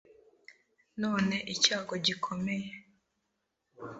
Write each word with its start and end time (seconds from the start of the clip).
none 1.01 1.35
icyago 1.53 1.93
gikomeye 2.05 2.69